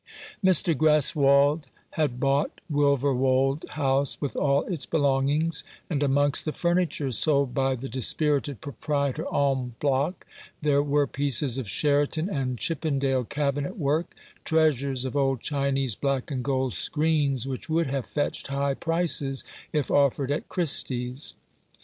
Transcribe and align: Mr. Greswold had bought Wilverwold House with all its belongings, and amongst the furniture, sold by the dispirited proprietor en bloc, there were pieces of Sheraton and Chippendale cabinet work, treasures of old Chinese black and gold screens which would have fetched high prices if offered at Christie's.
Mr. 0.43 0.73
Greswold 0.75 1.65
had 1.91 2.19
bought 2.19 2.59
Wilverwold 2.71 3.67
House 3.69 4.19
with 4.19 4.35
all 4.35 4.63
its 4.65 4.87
belongings, 4.87 5.63
and 5.91 6.01
amongst 6.01 6.43
the 6.43 6.51
furniture, 6.53 7.11
sold 7.11 7.53
by 7.53 7.75
the 7.75 7.87
dispirited 7.87 8.61
proprietor 8.61 9.25
en 9.31 9.75
bloc, 9.79 10.25
there 10.59 10.81
were 10.81 11.05
pieces 11.05 11.59
of 11.59 11.69
Sheraton 11.69 12.29
and 12.31 12.57
Chippendale 12.57 13.25
cabinet 13.25 13.77
work, 13.77 14.15
treasures 14.43 15.05
of 15.05 15.15
old 15.15 15.41
Chinese 15.41 15.93
black 15.93 16.31
and 16.31 16.43
gold 16.43 16.73
screens 16.73 17.45
which 17.45 17.69
would 17.69 17.85
have 17.85 18.07
fetched 18.07 18.47
high 18.47 18.73
prices 18.73 19.43
if 19.71 19.91
offered 19.91 20.31
at 20.31 20.49
Christie's. 20.49 21.35